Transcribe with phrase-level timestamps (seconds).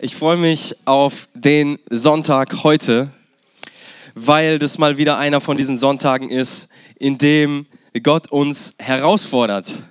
[0.00, 3.10] Ich freue mich auf den Sonntag heute,
[4.14, 6.68] weil das mal wieder einer von diesen Sonntagen ist,
[7.00, 7.66] in dem
[8.04, 9.82] Gott uns herausfordert.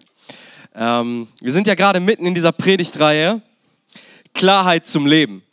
[0.74, 3.42] Ähm, wir sind ja gerade mitten in dieser Predigtreihe
[4.34, 5.44] Klarheit zum Leben.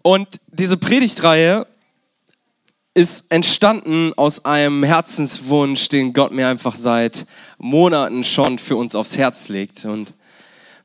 [0.00, 1.66] Und diese Predigtreihe
[2.94, 7.26] ist entstanden aus einem Herzenswunsch, den Gott mir einfach seit
[7.58, 9.84] Monaten schon für uns aufs Herz legt.
[9.84, 10.14] Und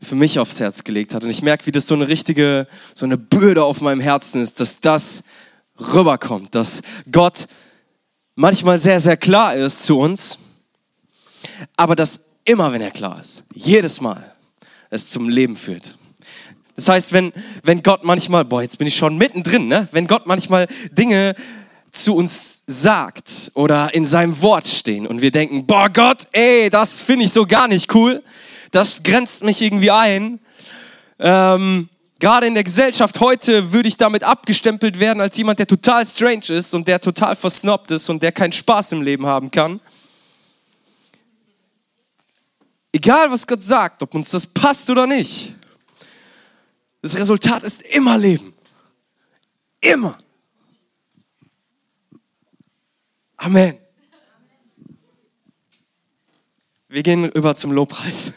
[0.04, 1.23] für mich aufs Herz gelegt hat.
[1.23, 4.59] Und ich merke, wie das so eine richtige, so eine Bürde auf meinem Herzen ist,
[4.59, 5.23] dass das
[5.79, 7.47] rüberkommt, dass Gott
[8.36, 10.37] manchmal sehr, sehr klar ist zu uns,
[11.75, 14.31] aber dass immer, wenn er klar ist, jedes Mal
[14.89, 15.97] es zum Leben führt.
[16.75, 17.31] Das heißt, wenn,
[17.64, 19.87] wenn Gott manchmal, boah, jetzt bin ich schon mittendrin, ne?
[19.92, 21.36] wenn Gott manchmal Dinge
[21.92, 27.01] zu uns sagt oder in seinem Wort stehen und wir denken, boah Gott, ey, das
[27.01, 28.23] finde ich so gar nicht cool,
[28.73, 30.39] das grenzt mich irgendwie ein.
[31.19, 36.06] Ähm, Gerade in der Gesellschaft heute würde ich damit abgestempelt werden als jemand, der total
[36.06, 39.80] strange ist und der total versnobbt ist und der keinen Spaß im Leben haben kann.
[42.92, 45.53] Egal, was Gott sagt, ob uns das passt oder nicht,
[47.02, 48.53] das Resultat ist immer Leben.
[49.81, 50.17] Immer.
[53.38, 53.78] Amen.
[56.88, 58.33] Wir gehen über zum Lobpreis.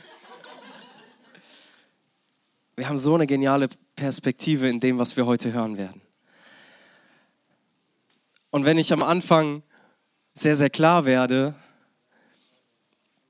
[2.79, 6.03] Wir haben so eine geniale Perspektive in dem, was wir heute hören werden.
[8.51, 9.63] Und wenn ich am Anfang
[10.35, 11.55] sehr, sehr klar werde,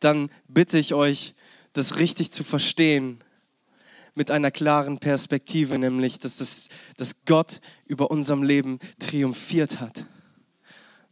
[0.01, 1.35] dann bitte ich euch,
[1.75, 3.23] das richtig zu verstehen
[4.15, 10.07] mit einer klaren Perspektive, nämlich, dass, es, dass Gott über unserem Leben triumphiert hat.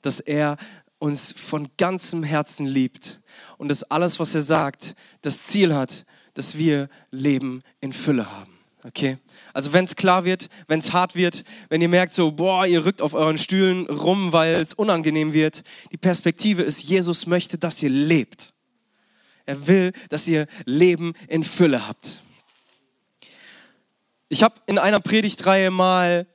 [0.02, 0.56] Dass er
[0.98, 3.20] uns von ganzem Herzen liebt
[3.58, 6.04] und dass alles, was er sagt, das Ziel hat,
[6.34, 8.52] dass wir Leben in Fülle haben.
[8.84, 9.18] Okay?
[9.54, 12.84] Also wenn es klar wird, wenn es hart wird, wenn ihr merkt so, boah, ihr
[12.84, 17.82] rückt auf euren Stühlen rum, weil es unangenehm wird, die Perspektive ist, Jesus möchte, dass
[17.82, 18.53] ihr lebt.
[19.47, 22.22] Er will, dass ihr Leben in Fülle habt.
[24.28, 26.26] Ich habe in einer Predigtreihe mal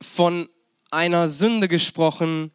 [0.00, 0.48] von
[0.90, 2.52] einer Sünde gesprochen,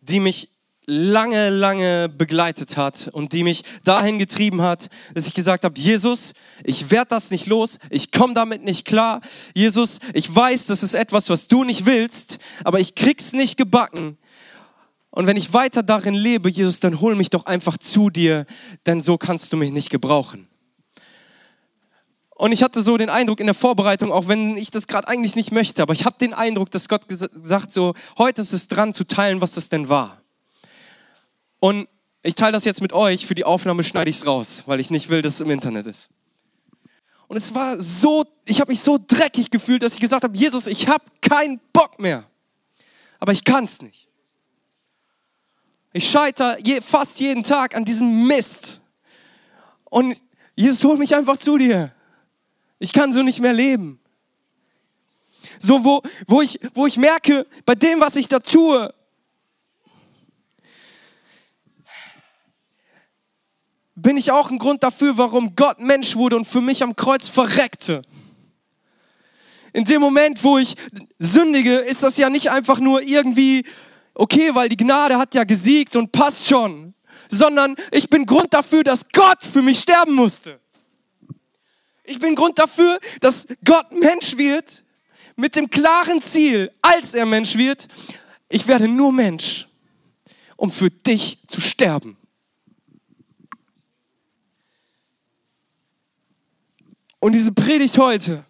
[0.00, 0.50] die mich
[0.90, 6.32] lange, lange begleitet hat und die mich dahin getrieben hat, dass ich gesagt habe, Jesus,
[6.64, 9.20] ich werde das nicht los, ich komme damit nicht klar.
[9.54, 14.16] Jesus, ich weiß, das ist etwas, was du nicht willst, aber ich krieg's nicht gebacken.
[15.10, 18.46] Und wenn ich weiter darin lebe, Jesus, dann hol mich doch einfach zu dir,
[18.86, 20.48] denn so kannst du mich nicht gebrauchen.
[22.30, 25.34] Und ich hatte so den Eindruck in der Vorbereitung, auch wenn ich das gerade eigentlich
[25.34, 28.94] nicht möchte, aber ich habe den Eindruck, dass Gott gesagt so, heute ist es dran
[28.94, 30.17] zu teilen, was das denn war.
[31.60, 31.88] Und
[32.22, 34.90] ich teile das jetzt mit euch, für die Aufnahme schneide ich es raus, weil ich
[34.90, 36.10] nicht will, dass es im Internet ist.
[37.28, 40.66] Und es war so, ich habe mich so dreckig gefühlt, dass ich gesagt habe, Jesus,
[40.66, 42.24] ich habe keinen Bock mehr.
[43.18, 44.08] Aber ich kann es nicht.
[45.92, 48.80] Ich scheitere je, fast jeden Tag an diesem Mist.
[49.84, 50.16] Und
[50.54, 51.92] Jesus, hol mich einfach zu dir.
[52.78, 54.00] Ich kann so nicht mehr leben.
[55.58, 58.94] So, wo, wo, ich, wo ich merke, bei dem, was ich da tue,
[64.02, 67.28] bin ich auch ein Grund dafür, warum Gott Mensch wurde und für mich am Kreuz
[67.28, 68.02] verreckte.
[69.72, 70.76] In dem Moment, wo ich
[71.18, 73.64] sündige, ist das ja nicht einfach nur irgendwie,
[74.14, 76.94] okay, weil die Gnade hat ja gesiegt und passt schon,
[77.28, 80.60] sondern ich bin Grund dafür, dass Gott für mich sterben musste.
[82.04, 84.84] Ich bin Grund dafür, dass Gott Mensch wird
[85.36, 87.88] mit dem klaren Ziel, als er Mensch wird,
[88.48, 89.68] ich werde nur Mensch,
[90.56, 92.16] um für dich zu sterben.
[97.28, 98.42] Und diese Predigt heute,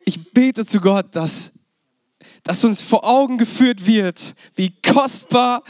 [0.00, 1.52] ich bete zu Gott, dass,
[2.42, 5.62] dass uns vor Augen geführt wird, wie kostbar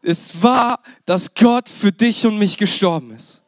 [0.00, 3.42] es war, dass Gott für dich und mich gestorben ist.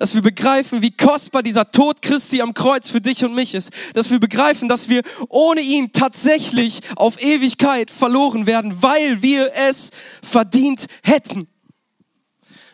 [0.00, 3.70] Dass wir begreifen, wie kostbar dieser Tod Christi am Kreuz für dich und mich ist.
[3.94, 9.90] Dass wir begreifen, dass wir ohne ihn tatsächlich auf Ewigkeit verloren werden, weil wir es
[10.20, 11.46] verdient hätten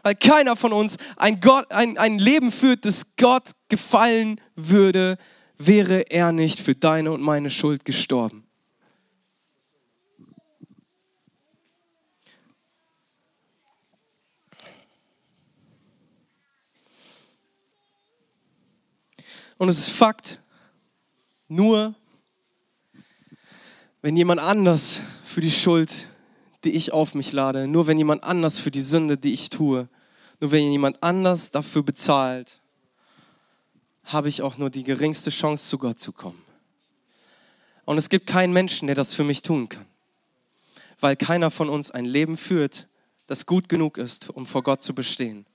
[0.05, 5.17] weil keiner von uns ein, Gott, ein, ein Leben führt, das Gott gefallen würde,
[5.57, 8.47] wäre er nicht für deine und meine Schuld gestorben.
[19.57, 20.43] Und es ist Fakt,
[21.49, 21.95] nur
[24.03, 26.11] wenn jemand anders für die Schuld
[26.65, 29.89] die ich auf mich lade, nur wenn jemand anders für die Sünde, die ich tue,
[30.41, 32.61] nur wenn jemand anders dafür bezahlt,
[34.05, 36.43] habe ich auch nur die geringste Chance, zu Gott zu kommen.
[37.85, 39.87] Und es gibt keinen Menschen, der das für mich tun kann,
[41.01, 42.89] weil keiner von uns ein Leben führt,
[43.27, 45.47] das gut genug ist, um vor Gott zu bestehen.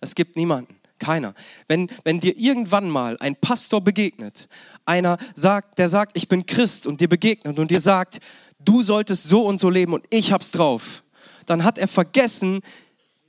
[0.00, 1.34] Es gibt niemanden, keiner.
[1.68, 4.48] Wenn, wenn dir irgendwann mal ein Pastor begegnet,
[4.84, 8.20] einer sagt, der sagt, ich bin Christ und dir begegnet und dir sagt,
[8.64, 11.02] du solltest so und so leben und ich hab's drauf,
[11.46, 12.60] dann hat er vergessen,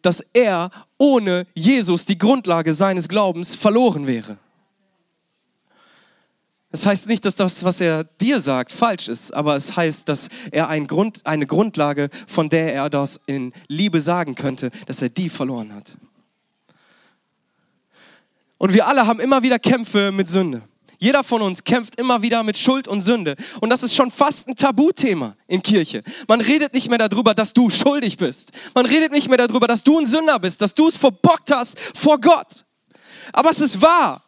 [0.02, 4.38] dass er ohne Jesus die Grundlage seines Glaubens verloren wäre.
[6.72, 10.28] Das heißt nicht, dass das, was er dir sagt, falsch ist, aber es heißt, dass
[10.52, 15.08] er ein Grund, eine Grundlage, von der er das in Liebe sagen könnte, dass er
[15.10, 15.98] die verloren hat.
[18.58, 20.64] Und wir alle haben immer wieder Kämpfe mit Sünde.
[20.98, 23.36] Jeder von uns kämpft immer wieder mit Schuld und Sünde.
[23.62, 26.04] Und das ist schon fast ein Tabuthema in Kirche.
[26.28, 28.52] Man redet nicht mehr darüber, dass du schuldig bist.
[28.74, 31.78] Man redet nicht mehr darüber, dass du ein Sünder bist, dass du es verbockt hast
[31.94, 32.66] vor Gott.
[33.34, 34.24] Aber es ist wahr.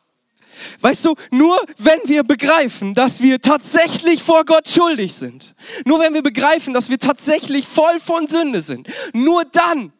[0.81, 5.55] Weißt du, nur wenn wir begreifen, dass wir tatsächlich vor Gott schuldig sind,
[5.85, 9.93] nur wenn wir begreifen, dass wir tatsächlich voll von Sünde sind, nur dann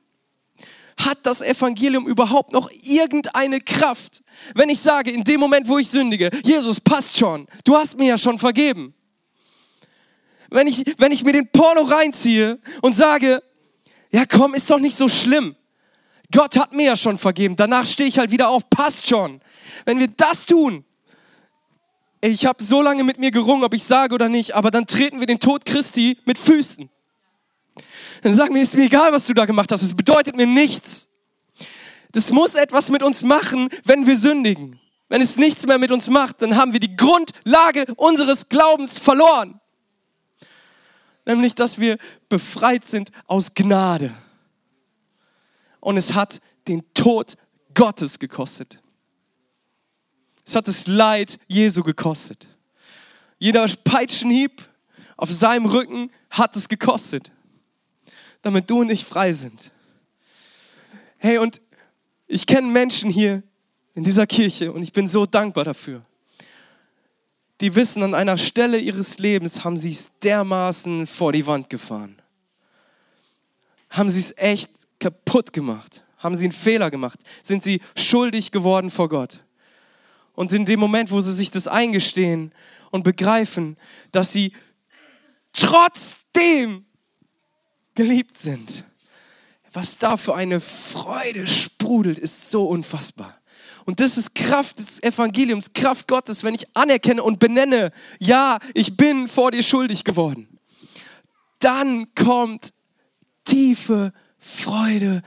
[0.97, 4.23] hat das Evangelium überhaupt noch irgendeine Kraft?
[4.55, 8.07] Wenn ich sage, in dem Moment, wo ich sündige, Jesus, passt schon, du hast mir
[8.07, 8.93] ja schon vergeben.
[10.49, 13.43] Wenn ich, wenn ich mir den Porno reinziehe und sage,
[14.11, 15.55] ja komm, ist doch nicht so schlimm.
[16.31, 17.55] Gott hat mir ja schon vergeben.
[17.55, 19.41] Danach stehe ich halt wieder auf, passt schon.
[19.85, 20.83] Wenn wir das tun,
[22.21, 25.19] ich habe so lange mit mir gerungen, ob ich sage oder nicht, aber dann treten
[25.19, 26.89] wir den Tod Christi mit Füßen.
[28.21, 31.07] Dann sagen wir, ist mir egal, was du da gemacht hast, es bedeutet mir nichts.
[32.11, 34.79] Das muss etwas mit uns machen, wenn wir sündigen.
[35.09, 39.59] Wenn es nichts mehr mit uns macht, dann haben wir die Grundlage unseres Glaubens verloren.
[41.25, 41.97] Nämlich, dass wir
[42.29, 44.11] befreit sind aus Gnade.
[45.79, 47.35] Und es hat den Tod
[47.73, 48.81] Gottes gekostet.
[50.45, 52.47] Es hat das Leid Jesu gekostet.
[53.37, 54.67] Jeder Peitschenhieb
[55.17, 57.31] auf seinem Rücken hat es gekostet
[58.47, 59.71] damit du und ich frei sind.
[61.17, 61.61] Hey, und
[62.27, 63.43] ich kenne Menschen hier
[63.93, 66.01] in dieser Kirche und ich bin so dankbar dafür.
[67.59, 72.21] Die wissen, an einer Stelle ihres Lebens haben sie es dermaßen vor die Wand gefahren.
[73.89, 76.05] Haben sie es echt kaputt gemacht.
[76.19, 77.19] Haben sie einen Fehler gemacht.
[77.43, 79.43] Sind sie schuldig geworden vor Gott.
[80.33, 82.53] Und in dem Moment, wo sie sich das eingestehen
[82.91, 83.75] und begreifen,
[84.11, 84.53] dass sie
[85.51, 86.85] trotzdem
[87.97, 88.85] geliebt sind.
[89.73, 93.35] Was da für eine Freude sprudelt, ist so unfassbar.
[93.85, 98.95] Und das ist Kraft des Evangeliums, Kraft Gottes, wenn ich anerkenne und benenne, ja, ich
[98.95, 100.47] bin vor dir schuldig geworden.
[101.59, 102.71] Dann kommt
[103.45, 105.23] tiefe Freude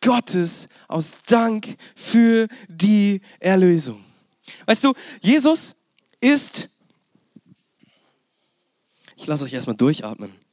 [0.00, 4.02] Gottes aus Dank für die Erlösung.
[4.64, 5.76] Weißt du, Jesus
[6.20, 6.70] ist,
[9.16, 10.45] ich lasse euch erstmal durchatmen.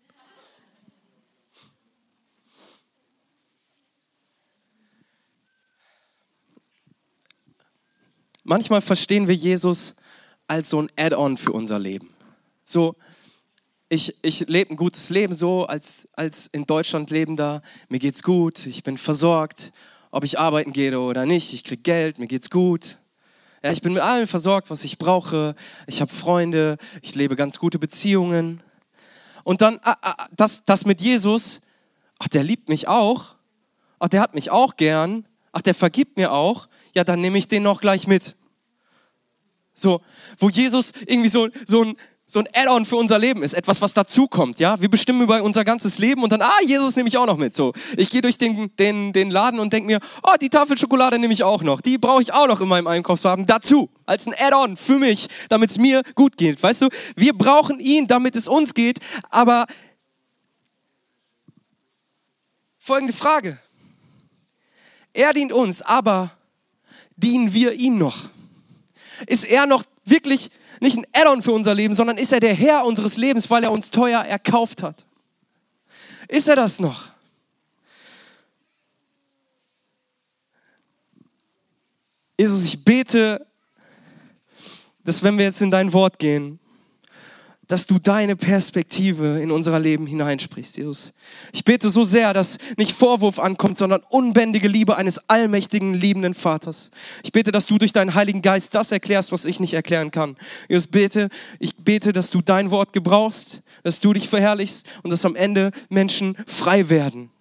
[8.44, 9.96] Manchmal verstehen wir Jesus
[10.48, 12.14] als so ein Add-on für unser Leben.
[12.66, 12.96] So,
[13.88, 17.62] ich, ich lebe ein gutes Leben so, als, als in Deutschland lebender.
[17.88, 19.72] Mir geht's gut, ich bin versorgt,
[20.12, 21.54] ob ich arbeiten gehe oder nicht.
[21.54, 22.98] Ich kriege Geld, mir geht's gut.
[23.64, 25.56] Ja, ich bin mit allem versorgt, was ich brauche.
[25.88, 28.62] Ich habe Freunde, ich lebe ganz gute Beziehungen.
[29.46, 31.62] Und dann ah, ah, das, das mit Jesus,
[32.20, 33.36] ach, der liebt mich auch.
[34.00, 35.26] Ach, der hat mich auch gern.
[35.54, 38.36] Ach, der vergibt mir auch ja, dann nehme ich den noch gleich mit.
[39.74, 40.02] So,
[40.38, 43.94] wo Jesus irgendwie so, so ein, so ein Add-on für unser Leben ist, etwas, was
[43.94, 44.80] dazukommt, ja.
[44.80, 47.56] Wir bestimmen über unser ganzes Leben und dann, ah, Jesus nehme ich auch noch mit.
[47.56, 51.18] So, ich gehe durch den, den, den Laden und denke mir, oh, die Tafel Schokolade
[51.20, 51.82] nehme ich auch noch.
[51.82, 55.72] Die brauche ich auch noch in meinem Einkaufswagen dazu, als ein Add-on für mich, damit
[55.72, 56.62] es mir gut geht.
[56.62, 59.66] Weißt du, wir brauchen ihn, damit es uns geht, aber
[62.78, 63.58] folgende Frage.
[65.14, 66.32] Er dient uns, aber
[67.16, 68.30] dienen wir ihm noch?
[69.28, 72.86] Ist er noch wirklich nicht ein Add-on für unser Leben, sondern ist er der Herr
[72.86, 75.06] unseres Lebens, weil er uns teuer erkauft hat?
[76.28, 77.10] Ist er das noch?
[82.38, 83.46] Jesus, ich bete,
[85.04, 86.60] dass wenn wir jetzt in dein Wort gehen,
[87.74, 91.12] dass du deine Perspektive in unser Leben hineinsprichst, Jesus.
[91.54, 96.92] Ich bete so sehr, dass nicht Vorwurf ankommt, sondern unbändige Liebe eines allmächtigen, liebenden Vaters.
[97.24, 100.38] Ich bete, dass du durch deinen Heiligen Geist das erklärst, was ich nicht erklären kann.
[100.70, 105.26] Jesus, bete, ich bete, dass du dein Wort gebrauchst, dass du dich verherrlichst und dass
[105.26, 107.32] am Ende Menschen frei werden.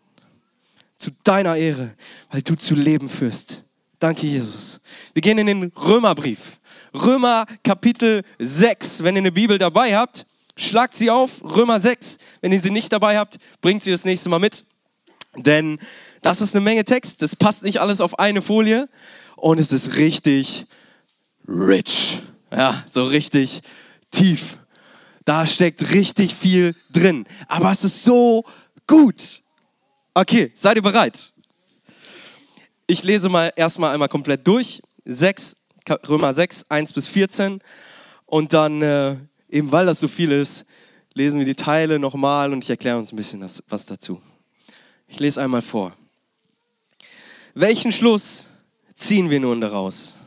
[0.96, 1.92] Zu deiner Ehre,
[2.30, 3.64] weil du zu Leben führst.
[3.98, 4.80] Danke, Jesus.
[5.12, 6.58] Wir gehen in den Römerbrief.
[6.94, 9.02] Römer Kapitel 6.
[9.02, 11.42] Wenn ihr eine Bibel dabei habt, schlagt sie auf.
[11.42, 12.18] Römer 6.
[12.40, 14.64] Wenn ihr sie nicht dabei habt, bringt sie das nächste Mal mit.
[15.36, 15.78] Denn
[16.20, 17.22] das ist eine Menge Text.
[17.22, 18.88] Das passt nicht alles auf eine Folie.
[19.36, 20.66] Und es ist richtig
[21.48, 22.22] rich.
[22.50, 23.62] Ja, so richtig
[24.10, 24.58] tief.
[25.24, 27.26] Da steckt richtig viel drin.
[27.48, 28.44] Aber es ist so
[28.86, 29.42] gut.
[30.14, 31.32] Okay, seid ihr bereit?
[32.86, 34.82] Ich lese mal erstmal einmal komplett durch.
[35.04, 35.56] 6,
[36.08, 37.60] Römer 6, 1 bis 14.
[38.26, 39.16] Und dann, äh,
[39.48, 40.64] eben weil das so viel ist,
[41.14, 44.20] lesen wir die Teile nochmal und ich erkläre uns ein bisschen das, was dazu.
[45.08, 45.94] Ich lese einmal vor.
[47.54, 48.48] Welchen Schluss
[48.94, 50.18] ziehen wir nun daraus?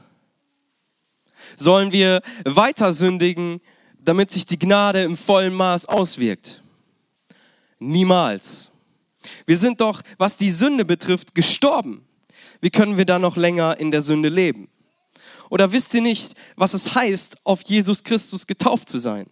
[1.55, 3.61] Sollen wir weiter sündigen,
[3.97, 6.61] damit sich die Gnade im vollen Maß auswirkt?
[7.79, 8.69] Niemals.
[9.45, 12.05] Wir sind doch, was die Sünde betrifft, gestorben.
[12.61, 14.69] Wie können wir da noch länger in der Sünde leben?
[15.49, 19.27] Oder wisst ihr nicht, was es heißt, auf Jesus Christus getauft zu sein?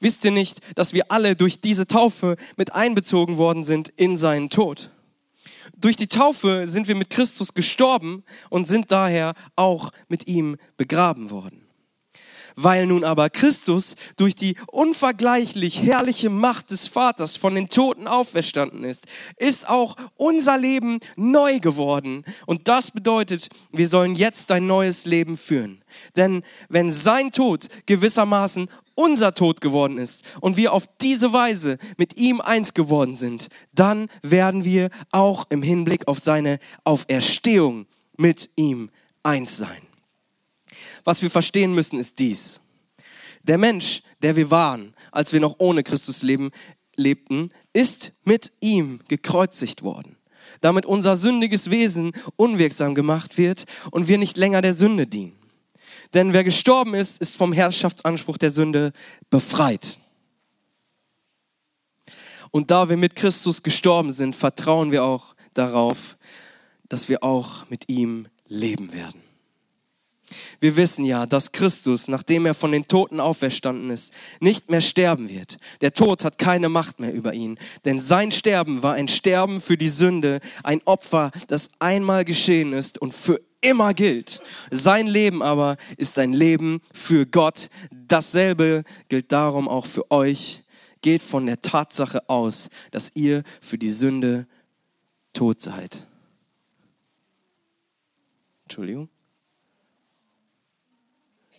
[0.00, 4.50] Wisst ihr nicht, dass wir alle durch diese Taufe mit einbezogen worden sind in seinen
[4.50, 4.90] Tod?
[5.76, 11.30] Durch die Taufe sind wir mit Christus gestorben und sind daher auch mit ihm begraben
[11.30, 11.67] worden.
[12.60, 18.82] Weil nun aber Christus durch die unvergleichlich herrliche Macht des Vaters von den Toten auferstanden
[18.82, 22.24] ist, ist auch unser Leben neu geworden.
[22.46, 25.84] Und das bedeutet, wir sollen jetzt ein neues Leben führen.
[26.16, 32.16] Denn wenn sein Tod gewissermaßen unser Tod geworden ist und wir auf diese Weise mit
[32.16, 37.86] ihm eins geworden sind, dann werden wir auch im Hinblick auf seine Auferstehung
[38.16, 38.90] mit ihm
[39.22, 39.87] eins sein.
[41.08, 42.60] Was wir verstehen müssen, ist dies.
[43.42, 46.50] Der Mensch, der wir waren, als wir noch ohne Christus leben,
[46.96, 50.18] lebten, ist mit ihm gekreuzigt worden,
[50.60, 55.38] damit unser sündiges Wesen unwirksam gemacht wird und wir nicht länger der Sünde dienen.
[56.12, 58.92] Denn wer gestorben ist, ist vom Herrschaftsanspruch der Sünde
[59.30, 59.98] befreit.
[62.50, 66.18] Und da wir mit Christus gestorben sind, vertrauen wir auch darauf,
[66.90, 69.27] dass wir auch mit ihm leben werden.
[70.60, 75.28] Wir wissen ja, dass Christus, nachdem er von den Toten auferstanden ist, nicht mehr sterben
[75.28, 75.58] wird.
[75.80, 79.76] Der Tod hat keine Macht mehr über ihn, denn sein Sterben war ein Sterben für
[79.76, 84.40] die Sünde, ein Opfer, das einmal geschehen ist und für immer gilt.
[84.70, 87.68] Sein Leben aber ist ein Leben für Gott.
[87.90, 90.62] Dasselbe gilt darum auch für euch.
[91.00, 94.46] Geht von der Tatsache aus, dass ihr für die Sünde
[95.32, 96.06] tot seid.
[98.64, 99.08] Entschuldigung.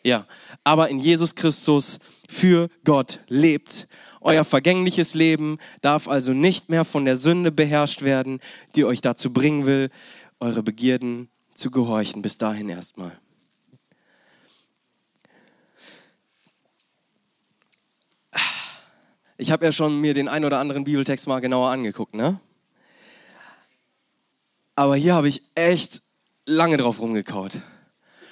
[0.03, 0.25] Ja,
[0.63, 3.87] aber in Jesus Christus für Gott lebt.
[4.21, 8.39] Euer vergängliches Leben darf also nicht mehr von der Sünde beherrscht werden,
[8.75, 9.89] die euch dazu bringen will,
[10.39, 12.21] eure Begierden zu gehorchen.
[12.21, 13.19] Bis dahin erstmal.
[19.37, 22.39] Ich habe ja schon mir den ein oder anderen Bibeltext mal genauer angeguckt, ne?
[24.75, 26.01] Aber hier habe ich echt
[26.45, 27.61] lange drauf rumgekaut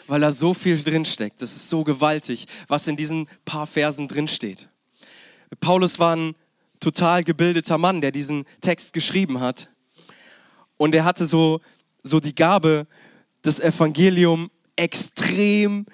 [0.07, 1.41] weil da so viel drinsteckt.
[1.41, 4.69] Das ist so gewaltig, was in diesen paar Versen drinsteht.
[5.59, 6.35] Paulus war ein
[6.79, 9.69] total gebildeter Mann, der diesen Text geschrieben hat.
[10.77, 11.61] Und er hatte so,
[12.03, 12.87] so die Gabe,
[13.41, 15.85] das Evangelium extrem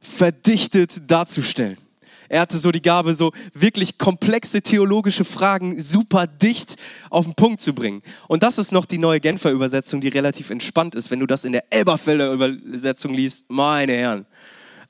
[0.00, 1.78] verdichtet darzustellen.
[2.28, 6.76] Er hatte so die Gabe, so wirklich komplexe theologische Fragen super dicht
[7.10, 8.02] auf den Punkt zu bringen.
[8.28, 11.10] Und das ist noch die neue Genfer Übersetzung, die relativ entspannt ist.
[11.10, 14.26] Wenn du das in der Elberfelder Übersetzung liest, meine Herren.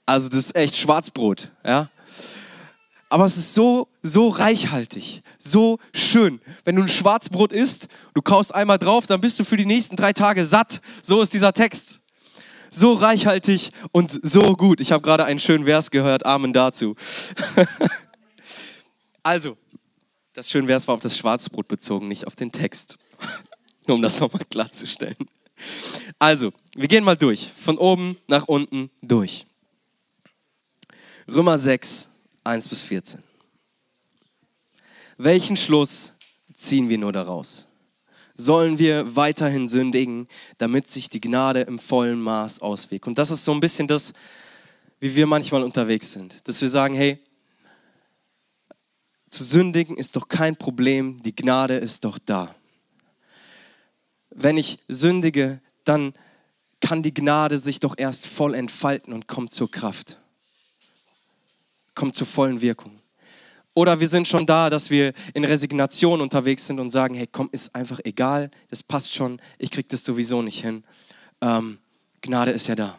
[0.04, 1.90] Also das ist echt Schwarzbrot, ja.
[3.08, 6.40] Aber es ist so, so reichhaltig, so schön.
[6.64, 9.94] Wenn du ein Schwarzbrot isst, du kaust einmal drauf, dann bist du für die nächsten
[9.94, 10.80] drei Tage satt.
[11.02, 12.00] So ist dieser Text
[12.76, 14.80] so reichhaltig und so gut.
[14.80, 16.26] Ich habe gerade einen schönen Vers gehört.
[16.26, 16.94] Amen dazu.
[19.22, 19.56] also,
[20.34, 22.98] das schöne Vers war auf das Schwarzbrot bezogen, nicht auf den Text.
[23.86, 25.16] Nur um das nochmal klarzustellen.
[26.18, 27.50] Also, wir gehen mal durch.
[27.58, 29.46] Von oben nach unten durch.
[31.26, 32.08] Römer 6,
[32.44, 33.20] 1 bis 14.
[35.16, 36.12] Welchen Schluss
[36.56, 37.65] ziehen wir nur daraus?
[38.36, 40.28] Sollen wir weiterhin sündigen,
[40.58, 43.06] damit sich die Gnade im vollen Maß auswirkt.
[43.06, 44.12] Und das ist so ein bisschen das,
[45.00, 46.46] wie wir manchmal unterwegs sind.
[46.46, 47.18] Dass wir sagen, hey,
[49.30, 52.54] zu sündigen ist doch kein Problem, die Gnade ist doch da.
[54.30, 56.12] Wenn ich sündige, dann
[56.80, 60.18] kann die Gnade sich doch erst voll entfalten und kommt zur Kraft,
[61.94, 63.00] kommt zur vollen Wirkung.
[63.76, 67.50] Oder wir sind schon da, dass wir in Resignation unterwegs sind und sagen, hey, komm,
[67.52, 70.82] ist einfach egal, das passt schon, ich krieg das sowieso nicht hin.
[71.42, 71.78] Ähm,
[72.22, 72.98] Gnade ist ja da.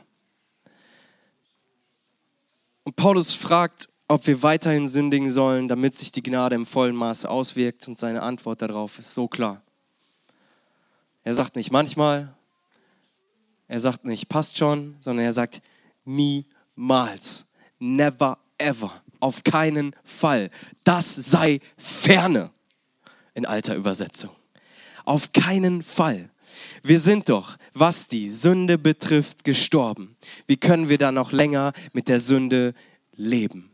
[2.95, 7.87] Paulus fragt, ob wir weiterhin sündigen sollen, damit sich die Gnade im vollen Maße auswirkt.
[7.87, 9.63] Und seine Antwort darauf ist so klar.
[11.23, 12.35] Er sagt nicht manchmal,
[13.67, 15.59] er sagt nicht passt schon, sondern er sagt
[16.05, 17.47] niemals,
[17.79, 20.49] never ever, auf keinen Fall.
[20.83, 22.51] Das sei ferne
[23.33, 24.31] in alter Übersetzung.
[25.05, 26.29] Auf keinen Fall.
[26.83, 30.17] Wir sind doch, was die Sünde betrifft, gestorben.
[30.47, 32.73] Wie können wir da noch länger mit der Sünde
[33.13, 33.71] leben?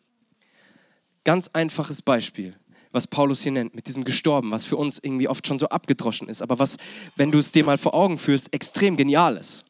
[1.23, 2.55] Ganz einfaches Beispiel,
[2.91, 6.27] was Paulus hier nennt, mit diesem Gestorben, was für uns irgendwie oft schon so abgedroschen
[6.27, 6.77] ist, aber was,
[7.15, 9.63] wenn du es dir mal vor Augen führst, extrem genial ist.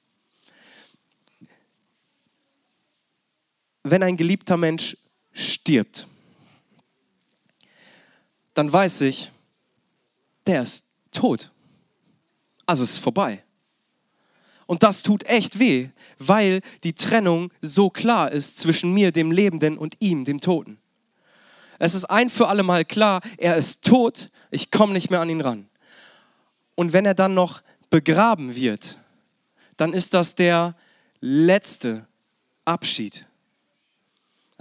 [3.84, 4.98] Wenn ein geliebter Mensch
[5.34, 6.08] stirbt,
[8.54, 9.32] dann weiß ich,
[10.46, 11.52] der ist tot.
[12.66, 13.44] Also es ist vorbei.
[14.66, 19.78] Und das tut echt weh, weil die Trennung so klar ist zwischen mir, dem Lebenden,
[19.78, 20.78] und ihm, dem Toten.
[21.80, 25.30] Es ist ein für alle Mal klar, er ist tot, ich komme nicht mehr an
[25.30, 25.68] ihn ran.
[26.76, 29.00] Und wenn er dann noch begraben wird,
[29.78, 30.76] dann ist das der
[31.20, 32.08] letzte
[32.66, 33.26] Abschied.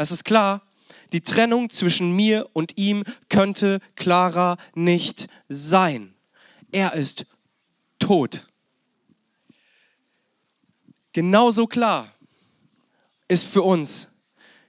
[0.03, 0.63] Es ist klar,
[1.13, 6.13] die Trennung zwischen mir und ihm könnte klarer nicht sein.
[6.73, 7.25] Er ist
[8.01, 8.49] tot.
[11.13, 12.13] Genauso klar
[13.29, 14.09] ist für uns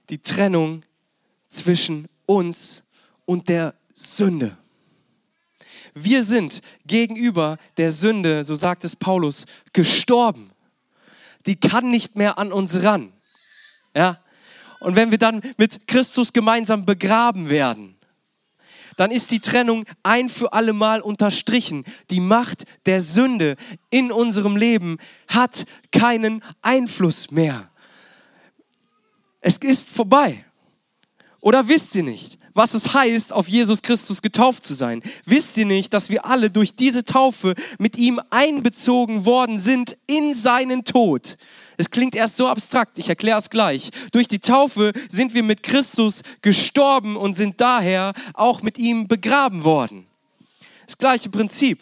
[0.08, 0.84] die Trennung
[1.48, 2.84] zwischen uns
[3.24, 4.56] und der Sünde.
[5.94, 10.52] Wir sind gegenüber der Sünde, so sagt es Paulus, gestorben.
[11.46, 13.12] Die kann nicht mehr an uns ran.
[13.96, 14.20] Ja?
[14.84, 17.96] Und wenn wir dann mit Christus gemeinsam begraben werden,
[18.98, 21.86] dann ist die Trennung ein für alle Mal unterstrichen.
[22.10, 23.56] Die Macht der Sünde
[23.88, 27.70] in unserem Leben hat keinen Einfluss mehr.
[29.40, 30.44] Es ist vorbei.
[31.40, 35.02] Oder wisst ihr nicht, was es heißt, auf Jesus Christus getauft zu sein?
[35.26, 40.34] Wisst ihr nicht, dass wir alle durch diese Taufe mit ihm einbezogen worden sind in
[40.34, 41.36] seinen Tod?
[41.76, 43.90] Es klingt erst so abstrakt, ich erkläre es gleich.
[44.12, 49.64] Durch die Taufe sind wir mit Christus gestorben und sind daher auch mit ihm begraben
[49.64, 50.06] worden.
[50.86, 51.80] Das gleiche Prinzip.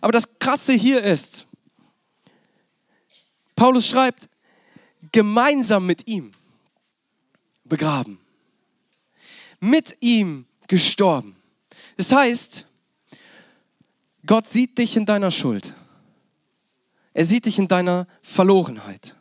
[0.00, 1.46] Aber das Krasse hier ist,
[3.54, 4.28] Paulus schreibt,
[5.12, 6.32] gemeinsam mit ihm
[7.64, 8.21] begraben
[9.62, 11.36] mit ihm gestorben.
[11.96, 12.66] Das heißt,
[14.26, 15.74] Gott sieht dich in deiner Schuld.
[17.14, 19.14] Er sieht dich in deiner Verlorenheit.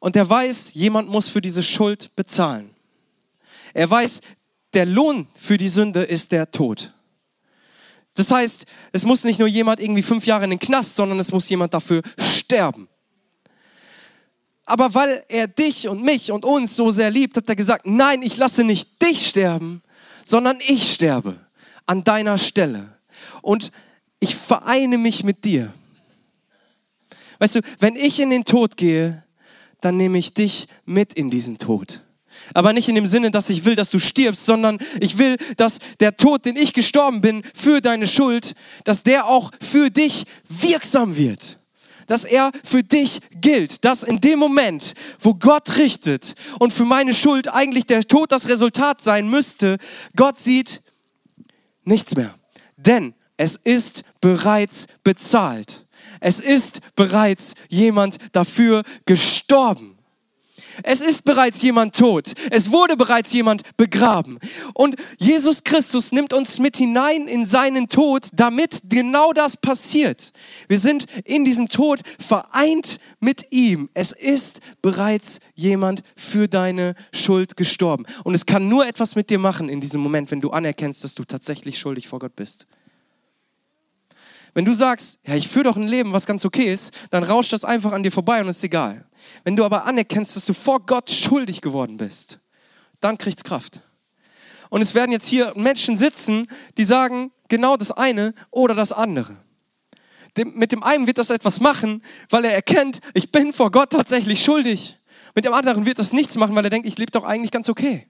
[0.00, 2.74] Und er weiß, jemand muss für diese Schuld bezahlen.
[3.72, 4.20] Er weiß,
[4.74, 6.92] der Lohn für die Sünde ist der Tod.
[8.12, 11.32] Das heißt, es muss nicht nur jemand irgendwie fünf Jahre in den Knast, sondern es
[11.32, 12.86] muss jemand dafür sterben.
[14.66, 18.22] Aber weil er dich und mich und uns so sehr liebt, hat er gesagt, nein,
[18.22, 19.82] ich lasse nicht dich sterben,
[20.24, 21.38] sondern ich sterbe
[21.86, 22.96] an deiner Stelle.
[23.42, 23.72] Und
[24.20, 25.72] ich vereine mich mit dir.
[27.38, 29.22] Weißt du, wenn ich in den Tod gehe,
[29.82, 32.00] dann nehme ich dich mit in diesen Tod.
[32.54, 35.78] Aber nicht in dem Sinne, dass ich will, dass du stirbst, sondern ich will, dass
[36.00, 41.16] der Tod, den ich gestorben bin, für deine Schuld, dass der auch für dich wirksam
[41.16, 41.58] wird
[42.06, 47.14] dass er für dich gilt, dass in dem Moment, wo Gott richtet und für meine
[47.14, 49.78] Schuld eigentlich der Tod das Resultat sein müsste,
[50.16, 50.82] Gott sieht
[51.84, 52.34] nichts mehr.
[52.76, 55.86] Denn es ist bereits bezahlt.
[56.20, 59.93] Es ist bereits jemand dafür gestorben.
[60.82, 62.32] Es ist bereits jemand tot.
[62.50, 64.38] Es wurde bereits jemand begraben.
[64.72, 70.32] Und Jesus Christus nimmt uns mit hinein in seinen Tod, damit genau das passiert.
[70.68, 73.88] Wir sind in diesem Tod vereint mit ihm.
[73.94, 78.04] Es ist bereits jemand für deine Schuld gestorben.
[78.24, 81.14] Und es kann nur etwas mit dir machen in diesem Moment, wenn du anerkennst, dass
[81.14, 82.66] du tatsächlich schuldig vor Gott bist.
[84.54, 87.52] Wenn du sagst, ja, ich führe doch ein Leben, was ganz okay ist, dann rauscht
[87.52, 89.04] das einfach an dir vorbei und ist egal.
[89.42, 92.38] Wenn du aber anerkennst, dass du vor Gott schuldig geworden bist,
[93.00, 93.82] dann kriegt's Kraft.
[94.70, 96.46] Und es werden jetzt hier Menschen sitzen,
[96.78, 99.36] die sagen genau das eine oder das andere.
[100.36, 103.90] Dem, mit dem einen wird das etwas machen, weil er erkennt, ich bin vor Gott
[103.90, 104.98] tatsächlich schuldig.
[105.34, 107.68] Mit dem anderen wird das nichts machen, weil er denkt, ich lebe doch eigentlich ganz
[107.68, 108.08] okay.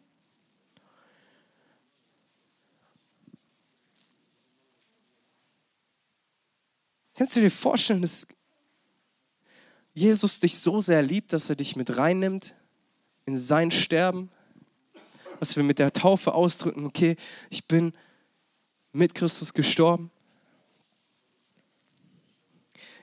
[7.15, 8.27] Kannst du dir vorstellen, dass
[9.95, 12.57] Jesus dich so sehr liebt, dass er dich mit reinnimmt
[13.25, 14.31] in sein Sterben?
[15.39, 17.17] Was wir mit der Taufe ausdrücken, okay,
[17.51, 17.93] ich bin
[18.93, 20.11] mit Christus gestorben.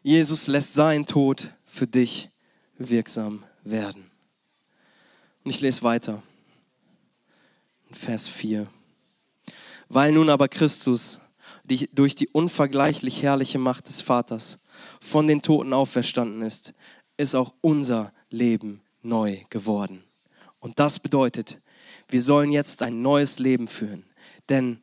[0.04, 2.30] Jesus lässt sein Tod für dich
[2.78, 4.10] wirksam werden.
[5.44, 6.22] Und ich lese weiter.
[7.92, 8.68] Vers 4.
[9.90, 11.20] Weil nun aber Christus
[11.72, 14.60] die, durch die unvergleichlich herrliche Macht des Vaters
[15.00, 16.74] von den Toten auferstanden ist,
[17.16, 20.04] ist auch unser Leben neu geworden.
[20.60, 21.60] Und das bedeutet,
[22.10, 24.04] wir sollen jetzt ein neues Leben führen.
[24.50, 24.82] Denn,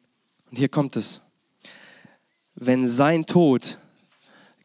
[0.51, 1.21] und hier kommt es,
[2.55, 3.79] wenn sein Tod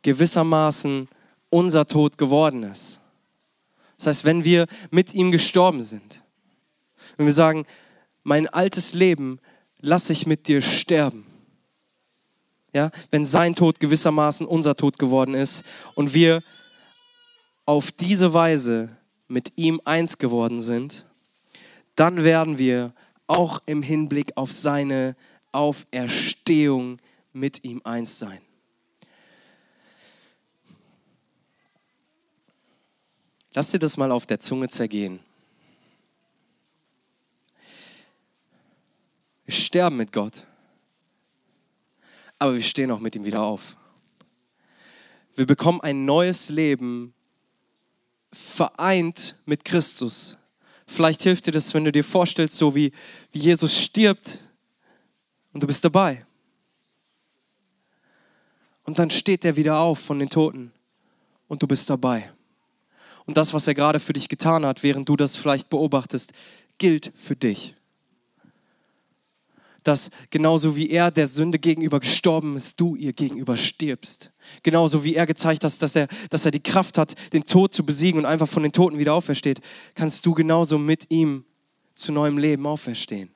[0.02, 1.10] gewissermaßen
[1.50, 3.02] unser Tod geworden ist.
[3.98, 6.24] Das heißt, wenn wir mit ihm gestorben sind,
[7.18, 7.66] wenn wir sagen,
[8.24, 9.40] mein altes Leben
[9.82, 11.26] lasse ich mit dir sterben.
[12.74, 16.44] Ja, wenn sein Tod gewissermaßen unser Tod geworden ist und wir
[17.66, 21.06] auf diese Weise mit ihm eins geworden sind,
[21.96, 22.94] dann werden wir
[23.28, 25.16] auch im Hinblick auf seine
[25.52, 27.00] Auferstehung
[27.32, 28.42] mit ihm eins sein.
[33.54, 35.20] Lass dir das mal auf der Zunge zergehen.
[39.46, 40.46] Wir sterben mit Gott,
[42.44, 43.78] aber wir stehen auch mit ihm wieder auf.
[45.34, 47.14] Wir bekommen ein neues Leben
[48.34, 50.38] vereint mit Christus.
[50.86, 52.92] Vielleicht hilft dir das, wenn du dir vorstellst, so wie,
[53.32, 54.40] wie Jesus stirbt
[55.54, 56.26] und du bist dabei.
[58.84, 60.74] Und dann steht er wieder auf von den Toten
[61.48, 62.30] und du bist dabei.
[63.26, 66.34] Und das, was er gerade für dich getan hat, während du das vielleicht beobachtest,
[66.78, 67.78] gilt für dich
[69.84, 74.32] dass genauso wie er der Sünde gegenüber gestorben ist, du ihr gegenüber stirbst.
[74.64, 77.86] Genauso wie er gezeigt hat, dass er, dass er die Kraft hat, den Tod zu
[77.86, 79.60] besiegen und einfach von den Toten wieder aufersteht,
[79.96, 81.46] kannst du genauso mit ihm
[81.94, 83.30] zu neuem Leben auferstehen.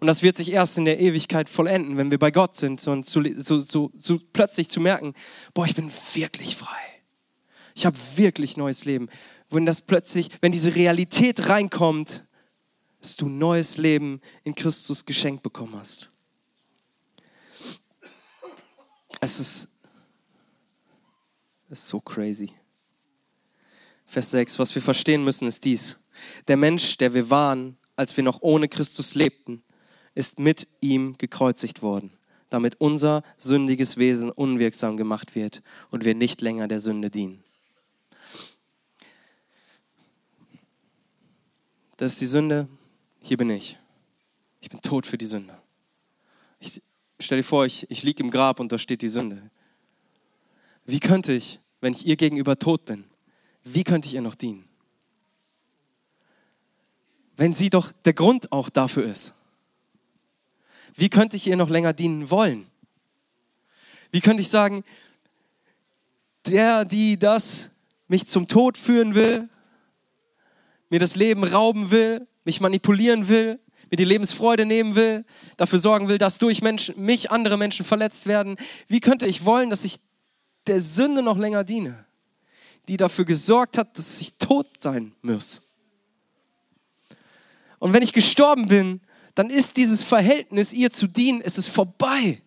[0.00, 3.06] Und das wird sich erst in der Ewigkeit vollenden, wenn wir bei Gott sind und
[3.06, 5.14] so, so, so, so plötzlich zu merken,
[5.54, 6.76] boah, ich bin wirklich frei.
[7.74, 9.08] Ich habe wirklich neues Leben.
[9.48, 12.25] Wenn das plötzlich, wenn diese Realität reinkommt,
[13.00, 16.10] dass du neues Leben in Christus geschenkt bekommen hast.
[19.20, 19.68] Es ist,
[21.68, 22.52] es ist so crazy.
[24.04, 25.96] Vers 6, was wir verstehen müssen, ist dies.
[26.48, 29.62] Der Mensch, der wir waren, als wir noch ohne Christus lebten,
[30.14, 32.10] ist mit ihm gekreuzigt worden,
[32.50, 37.42] damit unser sündiges Wesen unwirksam gemacht wird und wir nicht länger der Sünde dienen.
[41.96, 42.68] Das ist die Sünde,
[43.26, 43.76] hier bin ich.
[44.60, 45.60] Ich bin tot für die Sünde.
[46.60, 46.80] Ich
[47.18, 49.50] stell dir vor, ich, ich liege im Grab und da steht die Sünde.
[50.84, 53.04] Wie könnte ich, wenn ich ihr gegenüber tot bin,
[53.64, 54.68] wie könnte ich ihr noch dienen?
[57.36, 59.34] Wenn sie doch der Grund auch dafür ist.
[60.94, 62.70] Wie könnte ich ihr noch länger dienen wollen?
[64.12, 64.84] Wie könnte ich sagen,
[66.46, 67.72] der, die das
[68.06, 69.48] mich zum Tod führen will,
[70.90, 73.58] mir das Leben rauben will, mich manipulieren will,
[73.90, 75.24] mir die Lebensfreude nehmen will,
[75.56, 78.56] dafür sorgen will, dass durch Menschen, mich andere Menschen verletzt werden.
[78.88, 79.98] Wie könnte ich wollen, dass ich
[80.66, 82.06] der Sünde noch länger diene,
[82.88, 85.60] die dafür gesorgt hat, dass ich tot sein muss?
[87.78, 89.00] Und wenn ich gestorben bin,
[89.34, 92.40] dann ist dieses Verhältnis, ihr zu dienen, es ist vorbei.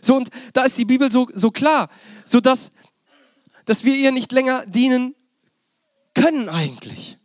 [0.00, 1.90] So, und da ist die Bibel so, so klar,
[2.24, 2.72] so dass,
[3.66, 5.14] dass wir ihr nicht länger dienen
[6.14, 7.18] können eigentlich.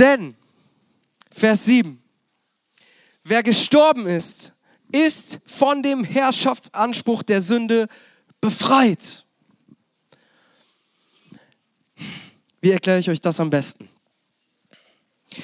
[0.00, 0.34] Denn,
[1.30, 2.02] Vers 7,
[3.22, 4.54] wer gestorben ist,
[4.90, 7.86] ist von dem Herrschaftsanspruch der Sünde
[8.40, 9.26] befreit.
[12.62, 13.90] Wie erkläre ich euch das am besten?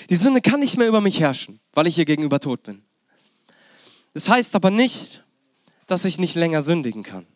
[0.09, 2.83] Die Sünde kann nicht mehr über mich herrschen, weil ich ihr gegenüber tot bin.
[4.15, 5.23] Das heißt aber nicht,
[5.87, 7.27] dass ich nicht länger sündigen kann.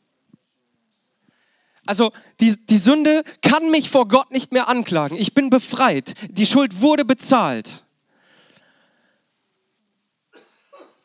[1.90, 5.16] Also die, die Sünde kann mich vor Gott nicht mehr anklagen.
[5.16, 6.14] Ich bin befreit.
[6.30, 7.84] Die Schuld wurde bezahlt.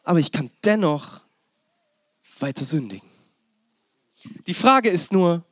[0.03, 1.21] Aber ich kann dennoch
[2.37, 3.09] weiter sündigen.
[4.45, 5.43] Die Frage ist nur,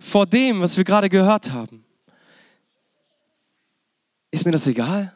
[0.00, 1.84] vor dem, was wir gerade gehört haben,
[4.30, 5.14] ist mir das egal?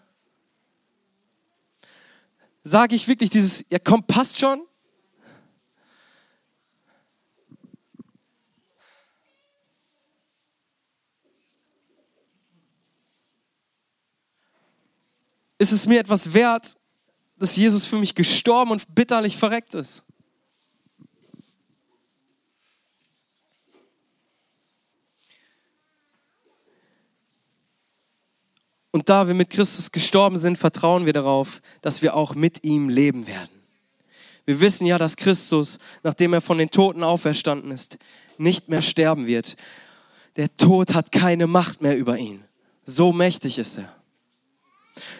[2.64, 4.61] Sage ich wirklich dieses, ja komm, passt schon?
[15.62, 16.77] Ist es mir etwas wert,
[17.37, 20.05] dass Jesus für mich gestorben und bitterlich verreckt ist.
[28.90, 32.88] Und da wir mit Christus gestorben sind, vertrauen wir darauf, dass wir auch mit ihm
[32.88, 33.48] leben werden.
[34.44, 37.98] Wir wissen ja, dass Christus, nachdem er von den Toten auferstanden ist,
[38.37, 39.55] nicht mehr sterben wird.
[40.35, 42.44] Der Tod hat keine Macht mehr über ihn.
[42.85, 44.02] So mächtig ist er.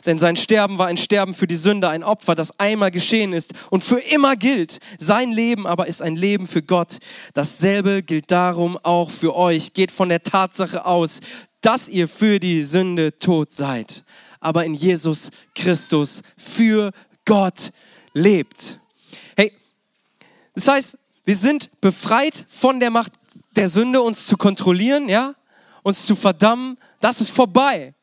[0.04, 3.52] Denn sein Sterben war ein Sterben für die Sünde, ein Opfer, das einmal geschehen ist
[3.70, 4.78] und für immer gilt.
[4.98, 6.98] Sein Leben aber ist ein Leben für Gott.
[7.35, 9.72] Dasselbe gilt darum auch für euch.
[9.72, 11.20] Geht von der Tatsache aus,
[11.62, 14.04] dass ihr für die Sünde tot seid,
[14.40, 16.92] aber in Jesus Christus für
[17.24, 17.72] Gott
[18.12, 18.78] lebt.
[19.37, 19.52] Hey,
[20.54, 23.12] das heißt, wir sind befreit von der Macht
[23.54, 25.35] der Sünde, uns zu kontrollieren, ja,
[25.82, 26.78] uns zu verdammen.
[27.00, 27.94] Das ist vorbei.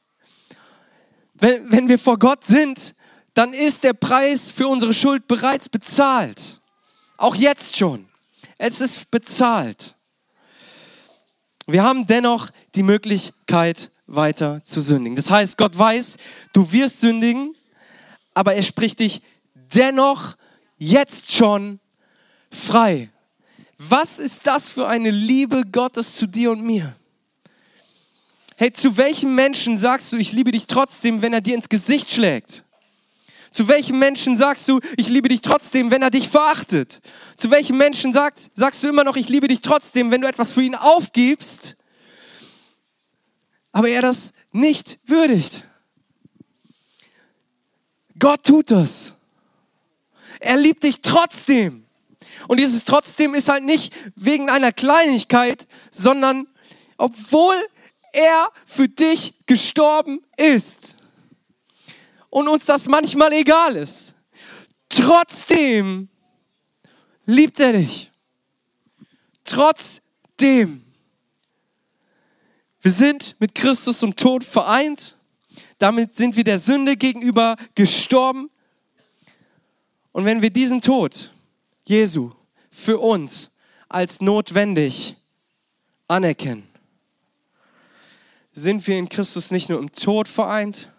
[1.39, 2.95] Wenn, wenn wir vor Gott sind,
[3.33, 6.61] dann ist der Preis für unsere Schuld bereits bezahlt.
[7.17, 8.07] Auch jetzt schon.
[8.57, 9.95] Es ist bezahlt.
[11.67, 15.15] Wir haben dennoch die Möglichkeit, weiter zu sündigen.
[15.15, 16.17] Das heißt, Gott weiß,
[16.51, 17.55] du wirst sündigen,
[18.33, 19.21] aber er spricht dich
[19.53, 20.35] dennoch
[20.77, 21.79] jetzt schon
[22.51, 23.09] frei.
[23.77, 26.95] Was ist das für eine Liebe Gottes zu dir und mir?
[28.59, 32.11] Hey, zu welchem Menschen sagst du, ich liebe dich trotzdem, wenn er dir ins Gesicht
[32.11, 32.65] schlägt?
[33.51, 36.99] Zu welchem Menschen sagst du, ich liebe dich trotzdem, wenn er dich verachtet?
[37.37, 40.51] Zu welchem Menschen sagt, sagst du immer noch, ich liebe dich trotzdem, wenn du etwas
[40.51, 41.77] für ihn aufgibst,
[43.71, 45.63] aber er das nicht würdigt?
[48.19, 49.13] Gott tut das.
[50.41, 51.85] Er liebt dich trotzdem.
[52.49, 56.45] Und dieses trotzdem ist halt nicht wegen einer Kleinigkeit, sondern
[56.97, 57.55] obwohl
[58.13, 60.97] er für dich gestorben ist
[62.29, 64.13] und uns das manchmal egal ist.
[64.87, 66.09] Trotzdem
[67.25, 68.11] liebt er dich.
[69.43, 70.85] Trotzdem.
[72.81, 75.17] Wir sind mit Christus zum Tod vereint.
[75.79, 78.49] Damit sind wir der Sünde gegenüber gestorben.
[80.11, 81.31] Und wenn wir diesen Tod
[81.85, 82.31] Jesu
[82.69, 83.51] für uns
[83.87, 85.15] als notwendig
[86.07, 86.68] anerkennen,
[88.51, 90.91] sind wir in Christus nicht nur im Tod vereint,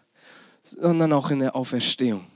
[0.62, 2.26] sondern auch in der Auferstehung.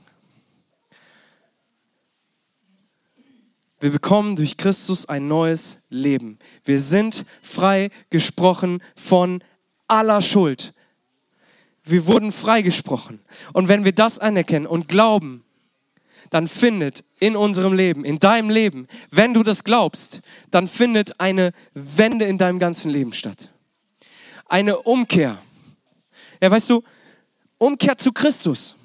[3.79, 6.39] Wir bekommen durch Christus ein neues Leben.
[6.63, 9.43] Wir sind frei gesprochen von
[9.87, 10.73] aller Schuld.
[11.83, 13.19] Wir wurden freigesprochen.
[13.53, 15.43] Und wenn wir das anerkennen und glauben,
[16.31, 21.51] dann findet in unserem Leben, in deinem Leben, wenn du das glaubst, dann findet eine
[21.73, 23.51] Wende in deinem ganzen Leben statt
[24.47, 25.37] eine Umkehr.
[26.41, 26.83] Ja, weißt du,
[27.57, 28.75] Umkehr zu Christus.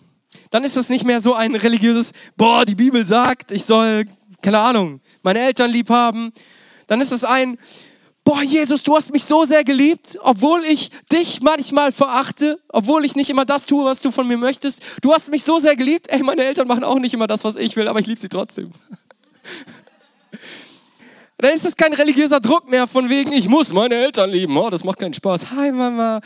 [0.51, 4.07] Dann ist es nicht mehr so ein religiöses, boah, die Bibel sagt, ich soll,
[4.43, 6.33] keine Ahnung, meine Eltern lieb haben.
[6.87, 7.59] Dann ist es ein,
[8.25, 13.17] boah, Jesus, du hast mich so sehr geliebt, obwohl ich dich manchmal verachte, obwohl ich
[13.17, 14.83] nicht immer das tue, was du von mir möchtest.
[15.03, 16.09] Du hast mich so sehr geliebt.
[16.09, 18.29] Ey, meine Eltern machen auch nicht immer das, was ich will, aber ich liebe sie
[18.29, 18.71] trotzdem.
[21.41, 24.57] Dann ist es kein religiöser Druck mehr von wegen, ich muss meine Eltern lieben.
[24.59, 25.51] Oh, das macht keinen Spaß.
[25.53, 26.21] Hi Mama.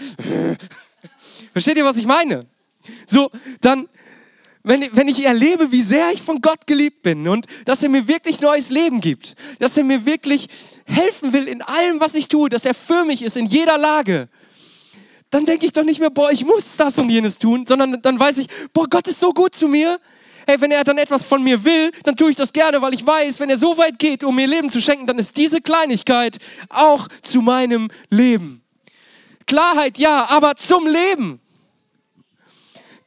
[1.53, 2.47] Versteht ihr, was ich meine?
[3.07, 3.89] So, dann,
[4.65, 8.09] wenn, wenn ich erlebe, wie sehr ich von Gott geliebt bin und dass er mir
[8.09, 10.49] wirklich neues Leben gibt, dass er mir wirklich
[10.85, 14.29] helfen will in allem, was ich tue, dass er für mich ist in jeder Lage,
[15.31, 18.19] dann denke ich doch nicht mehr, boah, ich muss das und jenes tun, sondern dann
[18.19, 20.01] weiß ich, boah, Gott ist so gut zu mir,
[20.47, 23.07] hey, wenn er dann etwas von mir will, dann tue ich das gerne, weil ich
[23.07, 26.39] weiß, wenn er so weit geht, um mir Leben zu schenken, dann ist diese Kleinigkeit
[26.69, 28.63] auch zu meinem Leben.
[29.47, 31.41] Klarheit ja, aber zum Leben.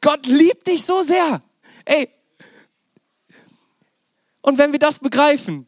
[0.01, 1.41] Gott liebt dich so sehr.
[1.85, 2.09] Ey.
[4.41, 5.67] Und wenn wir das begreifen,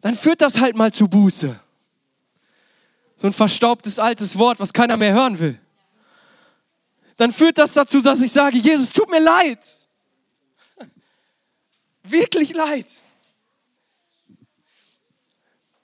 [0.00, 1.58] dann führt das halt mal zu Buße.
[3.16, 5.60] So ein verstaubtes altes Wort, was keiner mehr hören will
[7.20, 9.58] dann führt das dazu, dass ich sage, Jesus, tut mir leid.
[12.02, 13.02] Wirklich leid.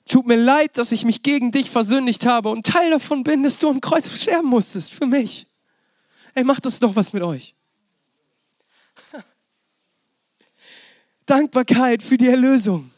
[0.09, 3.59] Tut mir leid, dass ich mich gegen dich versündigt habe und Teil davon bin, dass
[3.59, 5.47] du am Kreuz sterben musstest für mich.
[6.33, 7.55] Ey, macht das doch was mit euch.
[11.27, 12.91] Dankbarkeit für die Erlösung.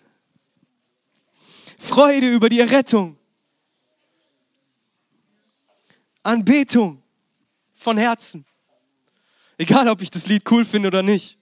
[1.77, 3.18] Freude über die Errettung.
[6.22, 7.03] Anbetung
[7.79, 8.45] von Herzen.
[9.57, 11.38] Egal, ob ich das Lied cool finde oder nicht.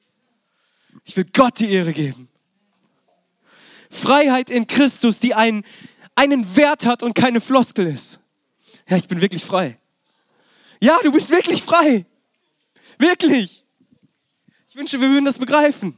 [1.05, 2.29] Ich will Gott die Ehre geben.
[3.91, 5.65] Freiheit in Christus, die einen,
[6.15, 8.21] einen Wert hat und keine Floskel ist.
[8.89, 9.79] Ja, ich bin wirklich frei.
[10.81, 12.05] Ja, du bist wirklich frei.
[12.99, 13.65] Wirklich.
[14.69, 15.97] Ich wünsche, wir würden das begreifen.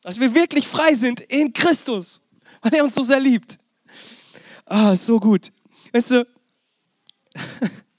[0.00, 2.20] Dass wir wirklich frei sind in Christus,
[2.62, 3.58] weil er uns so sehr liebt.
[4.64, 5.50] Ah, so gut.
[5.92, 6.26] Weißt du,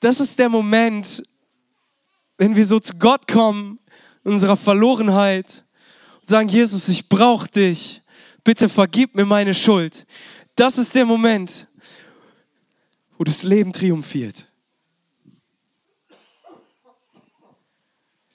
[0.00, 1.22] das ist der Moment,
[2.38, 3.78] wenn wir so zu Gott kommen,
[4.24, 5.64] in unserer Verlorenheit
[6.20, 8.02] und sagen, Jesus, ich brauche dich.
[8.42, 10.06] bitte vergib mir meine Schuld.
[10.54, 11.66] Das ist der Moment,
[13.18, 14.50] wo das Leben triumphiert.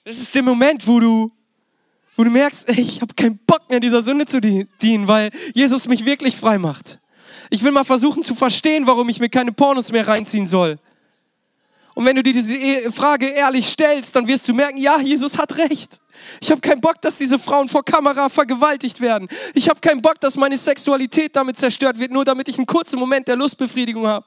[0.04, 1.32] Das ist der Moment, wo du,
[2.16, 5.86] wo du merkst, ey, ich habe keinen Bock mehr dieser Sünde zu dienen, weil Jesus
[5.86, 6.98] mich wirklich frei macht.
[7.50, 10.78] Ich will mal versuchen zu verstehen, warum ich mir keine Pornos mehr reinziehen soll.
[11.94, 15.36] Und wenn du dir diese e- Frage ehrlich stellst, dann wirst du merken, ja, Jesus
[15.36, 16.00] hat recht.
[16.40, 19.28] Ich habe keinen Bock, dass diese Frauen vor Kamera vergewaltigt werden.
[19.54, 22.98] Ich habe keinen Bock, dass meine Sexualität damit zerstört wird, nur damit ich einen kurzen
[22.98, 24.26] Moment der Lustbefriedigung habe.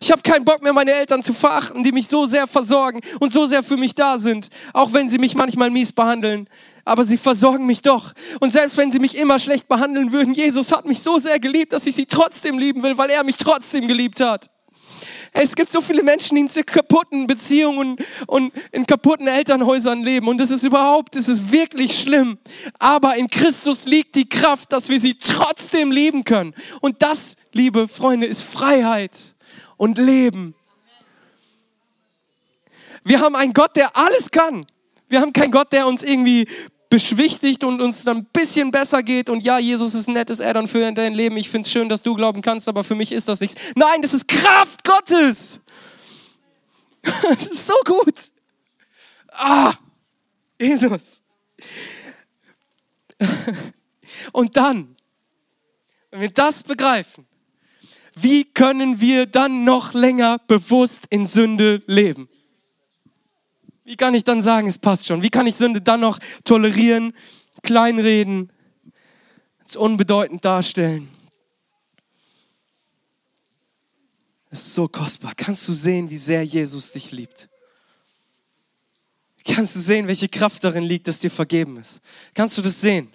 [0.00, 3.32] Ich habe keinen Bock mehr, meine Eltern zu verachten, die mich so sehr versorgen und
[3.32, 6.48] so sehr für mich da sind, auch wenn sie mich manchmal mies behandeln.
[6.84, 8.12] Aber sie versorgen mich doch.
[8.40, 11.72] Und selbst wenn sie mich immer schlecht behandeln würden, Jesus hat mich so sehr geliebt,
[11.72, 14.48] dass ich sie trotzdem lieben will, weil er mich trotzdem geliebt hat.
[15.34, 20.28] Es gibt so viele Menschen, die in kaputten Beziehungen und in kaputten Elternhäusern leben.
[20.28, 22.38] Und das ist überhaupt, das ist wirklich schlimm.
[22.78, 26.54] Aber in Christus liegt die Kraft, dass wir sie trotzdem lieben können.
[26.82, 29.34] Und das, liebe Freunde, ist Freiheit
[29.78, 30.54] und Leben.
[33.02, 34.66] Wir haben einen Gott, der alles kann.
[35.08, 36.46] Wir haben keinen Gott, der uns irgendwie
[36.92, 40.68] beschwichtigt und uns dann ein bisschen besser geht und ja, Jesus ist ein nettes Add-on
[40.68, 41.38] für dein Leben.
[41.38, 43.58] Ich finde es schön, dass du glauben kannst, aber für mich ist das nichts.
[43.74, 45.58] Nein, das ist Kraft Gottes.
[47.02, 48.14] Das ist so gut.
[49.32, 49.72] Ah,
[50.60, 51.22] Jesus.
[54.32, 54.94] Und dann,
[56.10, 57.26] wenn wir das begreifen,
[58.14, 62.28] wie können wir dann noch länger bewusst in Sünde leben?
[63.84, 65.22] Wie kann ich dann sagen, es passt schon?
[65.22, 67.14] Wie kann ich Sünde dann noch tolerieren,
[67.62, 68.52] kleinreden,
[69.60, 71.08] als unbedeutend darstellen?
[74.50, 75.32] Es ist so kostbar.
[75.34, 77.48] Kannst du sehen, wie sehr Jesus dich liebt?
[79.44, 82.00] Kannst du sehen, welche Kraft darin liegt, dass dir vergeben ist?
[82.34, 83.12] Kannst du das sehen?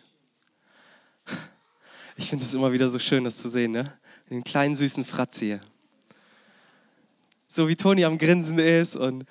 [2.17, 3.93] Ich finde es immer wieder so schön, das zu sehen, ne?
[4.29, 5.61] Den kleinen süßen Fratz hier.
[7.47, 9.25] So wie Toni am Grinsen ist und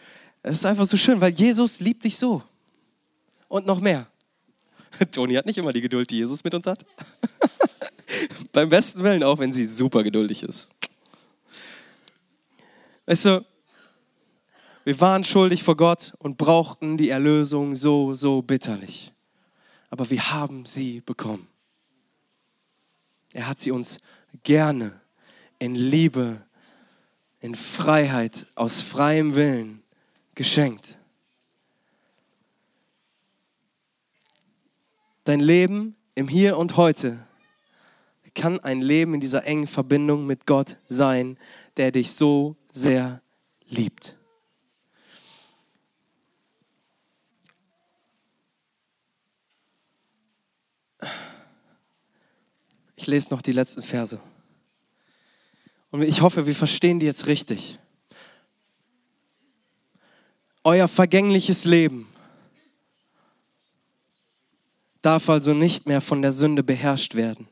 [0.47, 2.41] es ist einfach so schön, weil Jesus liebt dich so.
[3.49, 4.07] Und noch mehr.
[5.11, 6.87] Toni hat nicht immer die Geduld, die Jesus mit uns hat.
[8.53, 10.71] Beim besten Willen, auch wenn sie super geduldig ist.
[13.07, 13.45] Weißt du,
[14.85, 19.13] wir waren schuldig vor Gott und brauchten die Erlösung so, so bitterlich.
[19.91, 21.49] Aber wir haben sie bekommen.
[23.33, 23.99] Er hat sie uns
[24.45, 25.01] gerne
[25.59, 26.41] in Liebe,
[27.41, 29.83] in Freiheit, aus freiem Willen
[30.37, 30.99] geschenkt.
[35.25, 37.27] Dein Leben im Hier und Heute
[38.37, 41.37] kann ein Leben in dieser engen Verbindung mit Gott sein,
[41.77, 43.23] der dich so sehr
[43.67, 44.17] liebt.
[52.95, 54.21] Ich lese noch die letzten Verse.
[55.91, 57.79] Und ich hoffe, wir verstehen die jetzt richtig.
[60.67, 62.09] Euer vergängliches Leben
[65.01, 67.47] darf also nicht mehr von der Sünde beherrscht werden,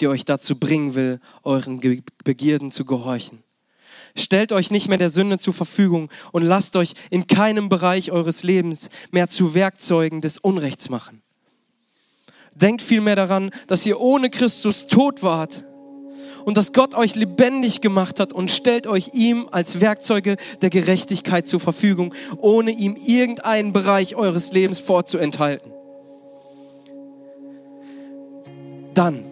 [0.00, 1.80] die euch dazu bringen will, euren
[2.22, 3.42] Begierden zu gehorchen.
[4.14, 8.44] Stellt euch nicht mehr der Sünde zur Verfügung und lasst euch in keinem Bereich eures
[8.44, 11.22] Lebens mehr zu Werkzeugen des Unrechts machen.
[12.54, 15.64] Denkt vielmehr daran, dass ihr ohne Christus tot wart
[16.44, 21.46] und dass Gott euch lebendig gemacht hat und stellt euch ihm als Werkzeuge der Gerechtigkeit
[21.46, 25.72] zur Verfügung, ohne ihm irgendeinen Bereich eures Lebens vorzuenthalten.
[28.94, 29.24] Dann,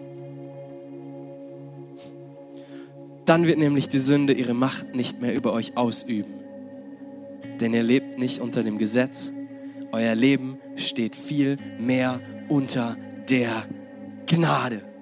[3.25, 6.33] dann wird nämlich die Sünde ihre Macht nicht mehr über euch ausüben.
[7.61, 9.31] Denn ihr lebt nicht unter dem Gesetz,
[9.91, 12.97] euer Leben steht viel mehr unter
[13.29, 13.63] der
[14.25, 14.92] Gnade.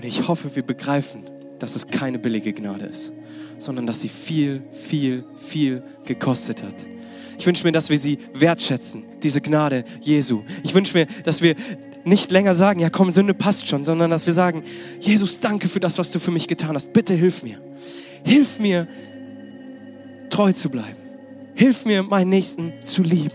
[0.00, 3.12] Und ich hoffe, wir begreifen, dass es keine billige Gnade ist,
[3.58, 6.74] sondern dass sie viel, viel, viel gekostet hat.
[7.36, 10.42] Ich wünsche mir, dass wir sie wertschätzen, diese Gnade Jesu.
[10.62, 11.54] Ich wünsche mir, dass wir
[12.04, 14.62] nicht länger sagen, ja komm, Sünde passt schon, sondern dass wir sagen,
[15.02, 16.94] Jesus, danke für das, was du für mich getan hast.
[16.94, 17.60] Bitte hilf mir.
[18.24, 18.88] Hilf mir,
[20.30, 20.96] treu zu bleiben.
[21.54, 23.32] Hilf mir, meinen Nächsten zu lieben.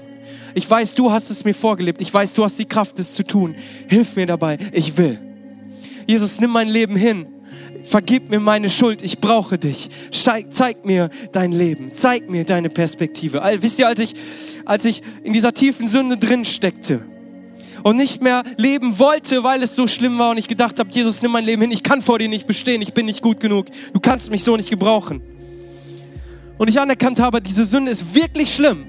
[0.55, 2.01] Ich weiß, du hast es mir vorgelebt.
[2.01, 3.53] Ich weiß, du hast die Kraft, es zu tun.
[3.87, 4.57] Hilf mir dabei.
[4.71, 5.19] Ich will.
[6.07, 7.27] Jesus, nimm mein Leben hin.
[7.83, 9.89] Vergib mir meine Schuld, ich brauche dich.
[10.11, 13.41] Zeig mir dein Leben, zeig mir deine Perspektive.
[13.59, 14.15] Wisst ihr, als ich,
[14.65, 17.01] als ich in dieser tiefen Sünde drin steckte
[17.83, 21.21] und nicht mehr leben wollte, weil es so schlimm war und ich gedacht habe, Jesus,
[21.21, 23.67] nimm mein Leben hin, ich kann vor dir nicht bestehen, ich bin nicht gut genug,
[23.93, 25.21] du kannst mich so nicht gebrauchen.
[26.57, 28.85] Und ich anerkannt habe, diese Sünde ist wirklich schlimm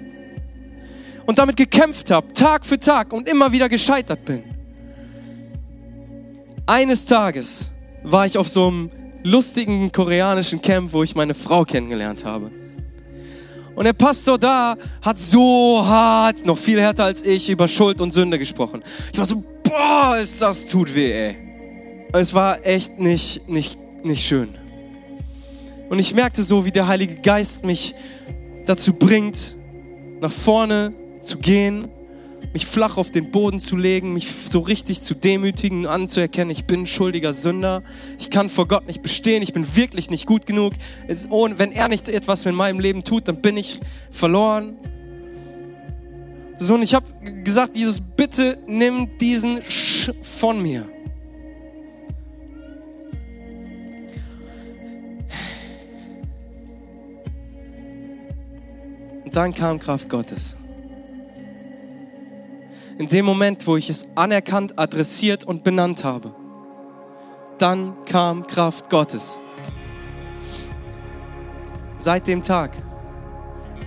[1.27, 4.55] und damit gekämpft habe, Tag für Tag und immer wieder gescheitert bin
[6.67, 8.91] eines Tages war ich auf so einem
[9.23, 12.51] lustigen koreanischen Camp, wo ich meine Frau kennengelernt habe.
[13.75, 18.11] Und der Pastor da hat so hart, noch viel härter als ich, über Schuld und
[18.11, 18.83] Sünde gesprochen.
[19.12, 21.37] Ich war so, boah, ist das tut weh, ey.
[22.12, 24.49] Es war echt nicht, nicht, nicht schön.
[25.91, 27.95] Und ich merkte so, wie der Heilige Geist mich
[28.64, 29.57] dazu bringt,
[30.21, 31.89] nach vorne zu gehen
[32.53, 36.86] mich flach auf den Boden zu legen, mich so richtig zu demütigen, anzuerkennen, ich bin
[36.86, 37.82] schuldiger Sünder,
[38.18, 40.74] ich kann vor Gott nicht bestehen, ich bin wirklich nicht gut genug.
[41.07, 43.80] Wenn er nicht etwas in meinem Leben tut, dann bin ich
[44.11, 44.76] verloren.
[46.59, 47.07] So, und ich habe
[47.44, 50.88] gesagt, Jesus, bitte nimm diesen Sch von mir.
[59.24, 60.57] Und dann kam Kraft Gottes
[62.99, 66.34] in dem Moment, wo ich es anerkannt, adressiert und benannt habe,
[67.59, 69.40] dann kam Kraft Gottes.
[71.99, 72.76] Seit dem Tag,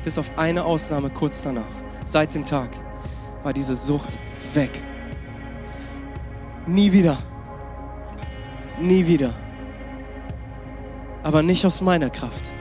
[0.03, 1.64] bis auf eine Ausnahme kurz danach,
[2.05, 2.70] seit dem Tag
[3.43, 4.18] war diese Sucht
[4.53, 4.82] weg.
[6.66, 7.18] Nie wieder.
[8.80, 9.34] Nie wieder.
[11.24, 12.51] Aber nicht aus meiner Kraft,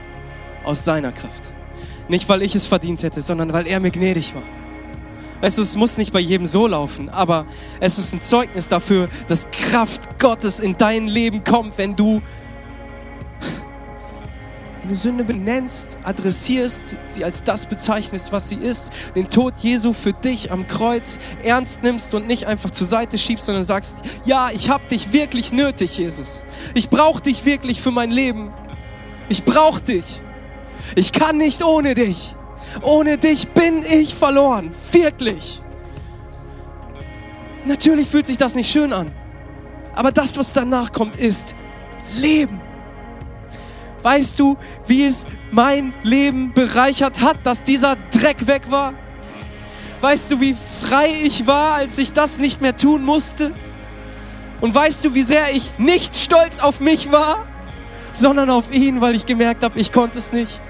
[0.63, 1.53] aus seiner Kraft.
[2.07, 4.43] Nicht, weil ich es verdient hätte, sondern weil er mir gnädig war.
[5.41, 7.45] Weißt es muss nicht bei jedem so laufen, aber
[7.79, 12.21] es ist ein Zeugnis dafür, dass Kraft Gottes in dein Leben kommt, wenn du,
[14.87, 20.11] du Sünde benennst, adressierst, sie als das bezeichnest, was sie ist, den Tod Jesu für
[20.11, 24.69] dich am Kreuz ernst nimmst und nicht einfach zur Seite schiebst, sondern sagst, ja, ich
[24.69, 26.43] habe dich wirklich nötig, Jesus.
[26.73, 28.51] Ich brauche dich wirklich für mein Leben.
[29.29, 30.21] Ich brauche dich.
[30.95, 32.35] Ich kann nicht ohne dich.
[32.81, 34.71] Ohne dich bin ich verloren.
[34.91, 35.61] Wirklich.
[37.65, 39.11] Natürlich fühlt sich das nicht schön an.
[39.95, 41.55] Aber das, was danach kommt, ist
[42.15, 42.61] Leben.
[44.01, 44.57] Weißt du,
[44.87, 48.93] wie es mein Leben bereichert hat, dass dieser Dreck weg war?
[50.01, 53.51] Weißt du, wie frei ich war, als ich das nicht mehr tun musste?
[54.61, 57.45] Und weißt du, wie sehr ich nicht stolz auf mich war,
[58.13, 60.61] sondern auf ihn, weil ich gemerkt habe, ich konnte es nicht?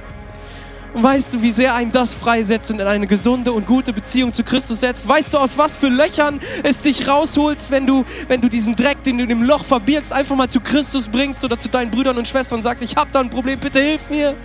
[0.94, 4.34] Und weißt du, wie sehr ein das freisetzt und in eine gesunde und gute Beziehung
[4.34, 5.08] zu Christus setzt?
[5.08, 9.04] Weißt du, aus was für Löchern es dich rausholst, wenn du, wenn du diesen Dreck,
[9.04, 12.18] den du in dem Loch verbirgst, einfach mal zu Christus bringst oder zu deinen Brüdern
[12.18, 14.36] und Schwestern und sagst, ich habe da ein Problem, bitte hilf mir.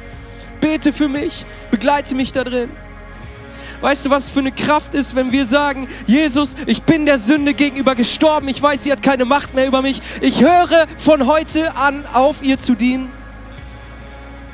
[0.61, 2.71] Bete für mich, begleite mich da drin.
[3.81, 7.55] Weißt du, was für eine Kraft ist, wenn wir sagen, Jesus, ich bin der Sünde
[7.55, 11.77] gegenüber gestorben, ich weiß, sie hat keine Macht mehr über mich, ich höre von heute
[11.77, 13.24] an auf, ihr zu dienen.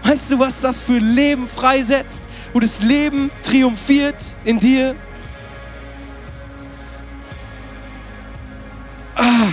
[0.02, 2.26] Weißt du, was das für Leben freisetzt?
[2.52, 4.96] Wo das Leben triumphiert in dir?
[9.14, 9.52] Ah.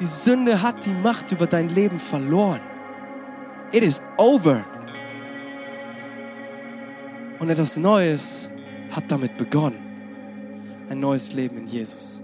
[0.00, 2.60] Die Sünde hat die Macht über dein Leben verloren.
[3.72, 4.64] It is over.
[7.38, 8.50] Und etwas Neues
[8.90, 9.78] hat damit begonnen.
[10.88, 12.23] Ein neues Leben in Jesus.